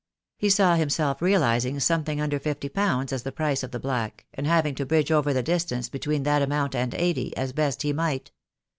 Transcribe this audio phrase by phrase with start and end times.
[0.39, 4.47] He saw himself realising something under fifty pounds as the price of the black, and
[4.47, 8.31] having to bridge over the distance between that amount and eighty, as best he might.